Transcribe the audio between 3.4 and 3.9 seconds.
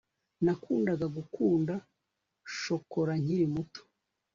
muto